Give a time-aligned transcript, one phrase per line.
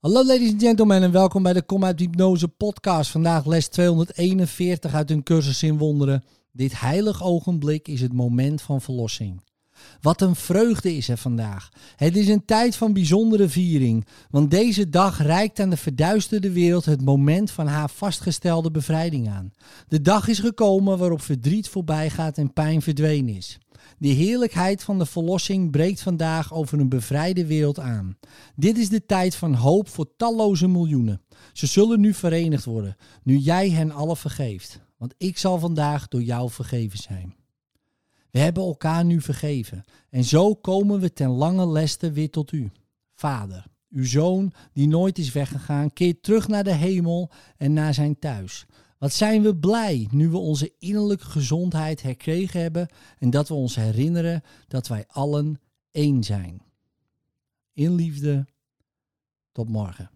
[0.00, 3.10] Hallo ladies and gentlemen en welkom bij de Kom uit Hypnose podcast.
[3.10, 6.24] Vandaag les 241 uit een cursus in wonderen.
[6.52, 9.40] Dit heilig ogenblik is het moment van verlossing.
[10.00, 11.68] Wat een vreugde is er vandaag.
[11.96, 16.84] Het is een tijd van bijzondere viering, want deze dag reikt aan de verduisterde wereld
[16.84, 19.52] het moment van haar vastgestelde bevrijding aan.
[19.88, 23.58] De dag is gekomen waarop verdriet voorbij gaat en pijn verdwenen is.
[23.98, 28.18] De heerlijkheid van de verlossing breekt vandaag over een bevrijde wereld aan.
[28.56, 31.22] Dit is de tijd van hoop voor talloze miljoenen.
[31.52, 34.80] Ze zullen nu verenigd worden, nu jij hen alle vergeeft.
[34.96, 37.34] Want ik zal vandaag door jou vergeven zijn.
[38.30, 42.70] We hebben elkaar nu vergeven en zo komen we ten lange leste weer tot u.
[43.14, 48.18] Vader, uw zoon die nooit is weggegaan, keert terug naar de hemel en naar zijn
[48.18, 48.66] thuis.
[49.00, 53.74] Wat zijn we blij nu we onze innerlijke gezondheid herkregen hebben en dat we ons
[53.74, 56.62] herinneren dat wij allen één zijn.
[57.72, 58.46] In liefde,
[59.52, 60.10] tot morgen.